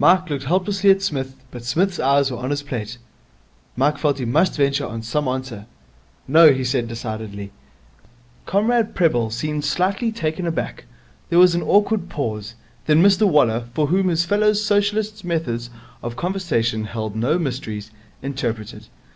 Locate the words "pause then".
12.08-13.00